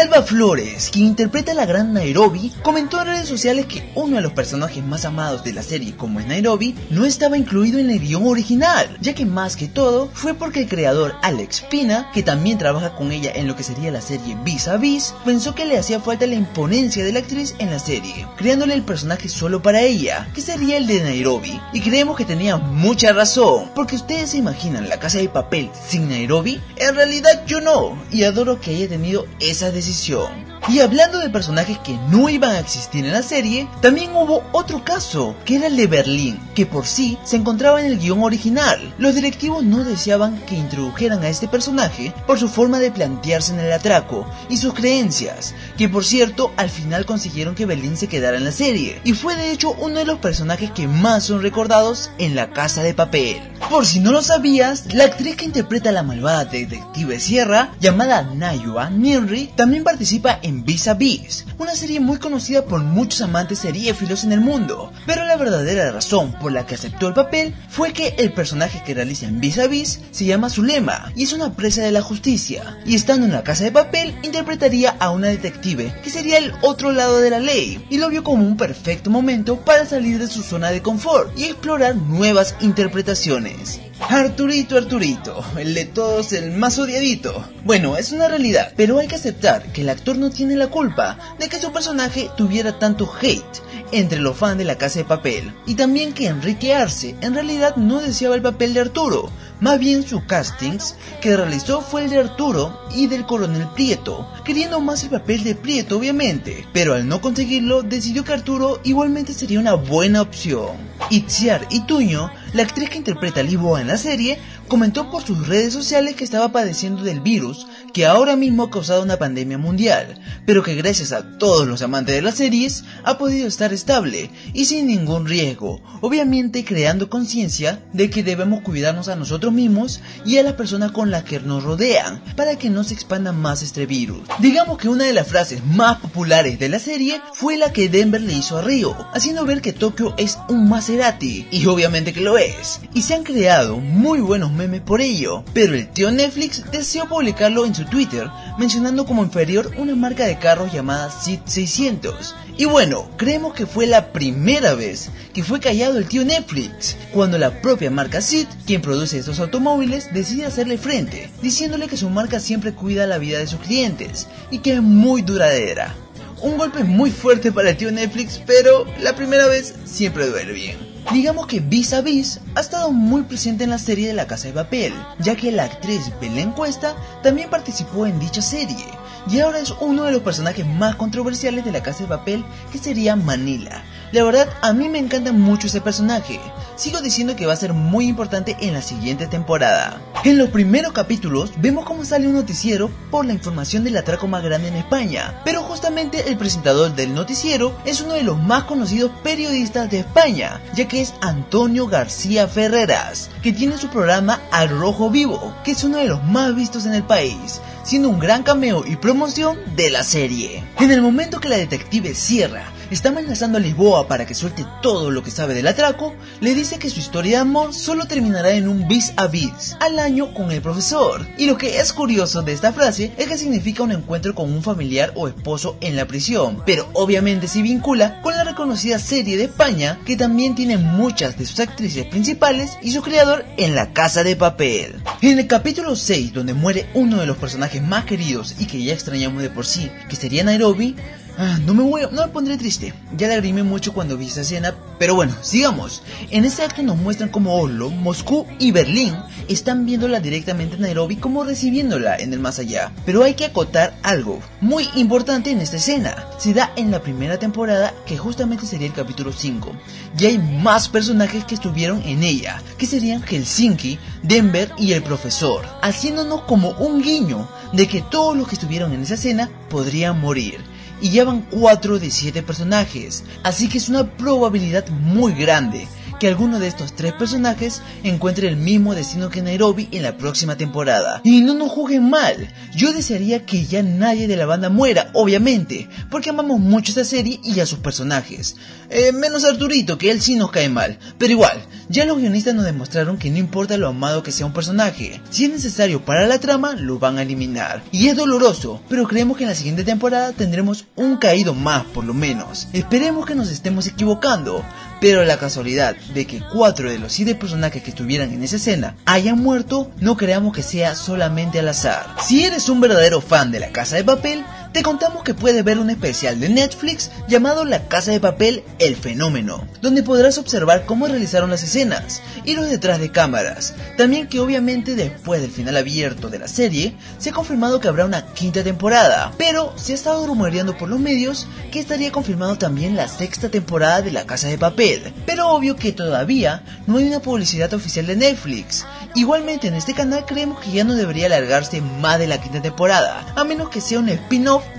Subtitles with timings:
[0.00, 4.22] Alba Flores, quien interpreta a la gran Nairobi, comentó en redes sociales que uno de
[4.22, 8.00] los personajes más amados de la serie, como es Nairobi, no estaba incluido en el
[8.00, 12.56] guion original, ya que más que todo fue porque el creador Alex Pina, que también
[12.56, 15.76] trabaja con ella en lo que sería la serie Vis a Vis, pensó que le
[15.76, 19.82] hacía falta la imponencia de la actriz en la serie, creándole el personaje solo para
[19.82, 24.38] ella, que sería el de Nairobi, y creemos que tenía mucha razón, porque ustedes se
[24.38, 28.88] imaginan la casa de papel sin Nairobi, en realidad yo no, y adoro que haya
[28.88, 30.49] tenido esa decisión decisión.
[30.68, 34.84] Y hablando de personajes que no iban a existir en la serie, también hubo otro
[34.84, 38.94] caso, que era el de Berlín, que por sí se encontraba en el guion original.
[38.98, 43.60] Los directivos no deseaban que introdujeran a este personaje por su forma de plantearse en
[43.60, 48.36] el atraco y sus creencias, que por cierto al final consiguieron que Berlín se quedara
[48.36, 52.10] en la serie, y fue de hecho uno de los personajes que más son recordados
[52.18, 53.40] en La Casa de Papel.
[53.68, 58.22] Por si no lo sabías, la actriz que interpreta a la malvada detective Sierra, llamada
[58.22, 63.60] Nayua Ninri, también participa en Vis a Vis, una serie muy conocida por muchos amantes
[63.60, 67.92] seriéfilos en el mundo, pero la verdadera razón por la que aceptó el papel fue
[67.92, 71.54] que el personaje que realiza en Vis a Vis se llama Zulema y es una
[71.54, 75.94] presa de la justicia, y estando en la casa de papel interpretaría a una detective
[76.02, 79.60] que sería el otro lado de la ley, y lo vio como un perfecto momento
[79.60, 83.80] para salir de su zona de confort y explorar nuevas interpretaciones.
[84.12, 87.44] Arturito, Arturito, el de todos el más odiadito.
[87.64, 91.16] Bueno, es una realidad, pero hay que aceptar que el actor no tiene la culpa
[91.38, 95.54] de que su personaje tuviera tanto hate entre los fans de la casa de papel.
[95.64, 100.06] Y también que Enrique Arce en realidad no deseaba el papel de Arturo, más bien
[100.06, 105.10] su castings que realizó fue el de Arturo y del coronel Prieto, queriendo más el
[105.10, 110.22] papel de Prieto obviamente, pero al no conseguirlo decidió que Arturo igualmente sería una buena
[110.22, 110.76] opción.
[111.10, 114.38] Itziar Ituño, la actriz que interpreta a Lisboa en la serie,
[114.70, 119.02] comentó por sus redes sociales que estaba padeciendo del virus que ahora mismo ha causado
[119.02, 123.48] una pandemia mundial, pero que gracias a todos los amantes de las series ha podido
[123.48, 129.52] estar estable y sin ningún riesgo, obviamente creando conciencia de que debemos cuidarnos a nosotros
[129.52, 133.32] mismos y a las personas con las que nos rodean para que no se expanda
[133.32, 134.20] más este virus.
[134.38, 138.20] Digamos que una de las frases más populares de la serie fue la que Denver
[138.20, 142.38] le hizo a Río, haciendo ver que Tokio es un Maserati, y obviamente que lo
[142.38, 147.64] es, y se han creado muy buenos por ello, pero el tío Netflix deseó publicarlo
[147.64, 148.28] en su Twitter,
[148.58, 152.34] mencionando como inferior una marca de carros llamada SID 600.
[152.58, 157.38] Y bueno, creemos que fue la primera vez que fue callado el tío Netflix, cuando
[157.38, 162.38] la propia marca SID, quien produce estos automóviles, decide hacerle frente, diciéndole que su marca
[162.38, 165.94] siempre cuida la vida de sus clientes y que es muy duradera.
[166.42, 170.89] Un golpe muy fuerte para el tío Netflix, pero la primera vez siempre duele bien.
[171.12, 174.46] Digamos que Vis a Vis ha estado muy presente en la serie de La Casa
[174.46, 178.86] de Papel, ya que la actriz Belén Cuesta también participó en dicha serie,
[179.28, 182.78] y ahora es uno de los personajes más controversiales de La Casa de Papel, que
[182.78, 183.82] sería Manila.
[184.12, 186.40] La verdad, a mí me encanta mucho ese personaje.
[186.74, 190.00] Sigo diciendo que va a ser muy importante en la siguiente temporada.
[190.24, 194.42] En los primeros capítulos vemos cómo sale un noticiero por la información del atraco más
[194.42, 199.12] grande en España, pero justamente el presentador del noticiero es uno de los más conocidos
[199.22, 205.08] periodistas de España, ya que es Antonio García Ferreras, que tiene su programa Al Rojo
[205.10, 208.84] Vivo, que es uno de los más vistos en el país siendo un gran cameo
[208.86, 210.62] y promoción de la serie.
[210.78, 215.10] En el momento que la detective cierra está amenazando a Lisboa para que suelte todo
[215.10, 218.68] lo que sabe del atraco, le dice que su historia de amor solo terminará en
[218.68, 221.26] un bis a bis al año con el profesor.
[221.38, 224.62] Y lo que es curioso de esta frase es que significa un encuentro con un
[224.62, 229.44] familiar o esposo en la prisión, pero obviamente se vincula con la reconocida serie de
[229.44, 234.24] España que también tiene muchas de sus actrices principales y su creador en la casa
[234.24, 235.00] de papel.
[235.22, 238.92] En el capítulo 6, donde muere uno de los personajes más queridos y que ya
[238.92, 240.96] extrañamos de por sí, que sería Nairobi,
[241.42, 242.92] Ah, no me voy, no me pondré triste.
[243.16, 246.02] Ya lagrimé mucho cuando vi esa escena, pero bueno, sigamos.
[246.28, 249.16] En este acto nos muestran cómo Oslo, Moscú y Berlín
[249.48, 252.92] están viéndola directamente en Nairobi como recibiéndola en el más allá.
[253.06, 256.26] Pero hay que acotar algo muy importante en esta escena.
[256.36, 259.72] Se da en la primera temporada que justamente sería el capítulo 5.
[260.18, 265.64] Y hay más personajes que estuvieron en ella, que serían Helsinki, Denver y el profesor,
[265.80, 270.60] haciéndonos como un guiño de que todos los que estuvieron en esa escena podrían morir
[271.00, 275.86] y llevan 4 de 7 personajes, así que es una probabilidad muy grande
[276.20, 280.56] que alguno de estos tres personajes encuentre el mismo destino que Nairobi en la próxima
[280.56, 281.22] temporada.
[281.24, 285.88] Y no nos juzguen mal, yo desearía que ya nadie de la banda muera, obviamente,
[286.10, 288.56] porque amamos mucho esta serie y a sus personajes.
[288.90, 291.58] Eh, menos Arturito, que él sí nos cae mal, pero igual,
[291.88, 295.46] ya los guionistas nos demostraron que no importa lo amado que sea un personaje, si
[295.46, 297.82] es necesario para la trama, lo van a eliminar.
[297.92, 302.04] Y es doloroso, pero creemos que en la siguiente temporada tendremos un caído más por
[302.04, 302.68] lo menos.
[302.72, 304.62] Esperemos que nos estemos equivocando,
[305.00, 308.96] pero la casualidad de que cuatro de los siete personajes que estuvieran en esa escena
[309.06, 312.16] hayan muerto, no creamos que sea solamente al azar.
[312.22, 315.78] Si eres un verdadero fan de la casa de papel, te contamos que puedes ver
[315.78, 321.08] un especial de Netflix llamado La Casa de Papel El Fenómeno, donde podrás observar cómo
[321.08, 323.74] realizaron las escenas y los detrás de cámaras.
[323.96, 328.04] También que obviamente después del final abierto de la serie, se ha confirmado que habrá
[328.04, 332.96] una quinta temporada, pero se ha estado rumoreando por los medios que estaría confirmado también
[332.96, 337.20] la sexta temporada de La Casa de Papel, pero obvio que todavía no hay una
[337.20, 338.86] publicidad oficial de Netflix.
[339.16, 343.26] Igualmente en este canal creemos que ya no debería alargarse más de la quinta temporada,
[343.34, 344.08] a menos que sea un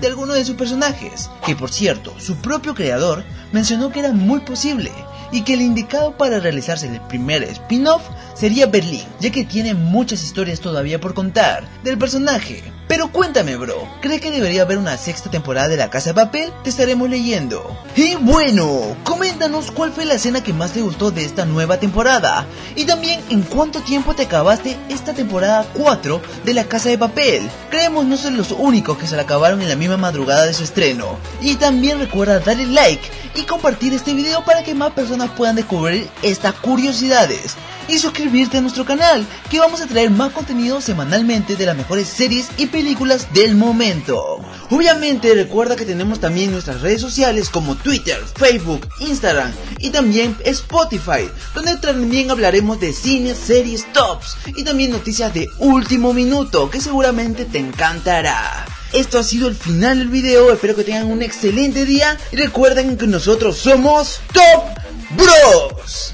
[0.00, 4.40] de alguno de sus personajes, que por cierto, su propio creador mencionó que era muy
[4.40, 4.92] posible
[5.32, 8.02] y que el indicado para realizarse el primer spin-off
[8.34, 12.62] sería Berlín, ya que tiene muchas historias todavía por contar del personaje.
[12.92, 16.52] Pero cuéntame, bro, ¿crees que debería haber una sexta temporada de La Casa de Papel?
[16.62, 17.74] Te estaremos leyendo.
[17.96, 22.44] Y bueno, coméntanos cuál fue la escena que más te gustó de esta nueva temporada.
[22.76, 27.48] Y también en cuánto tiempo te acabaste esta temporada 4 de La Casa de Papel.
[27.70, 30.62] Creemos no ser los únicos que se la acabaron en la misma madrugada de su
[30.62, 31.16] estreno.
[31.40, 36.10] Y también recuerda darle like y compartir este video para que más personas puedan descubrir
[36.22, 37.56] estas curiosidades
[37.88, 42.08] y suscribirte a nuestro canal, que vamos a traer más contenido semanalmente de las mejores
[42.08, 44.40] series y películas del momento.
[44.70, 51.28] Obviamente recuerda que tenemos también nuestras redes sociales como Twitter, Facebook, Instagram y también Spotify,
[51.54, 57.44] donde también hablaremos de cine, series, tops y también noticias de último minuto que seguramente
[57.44, 58.66] te encantará.
[58.92, 62.98] Esto ha sido el final del video, espero que tengan un excelente día y recuerden
[62.98, 64.64] que nosotros somos Top
[65.16, 66.12] Bros.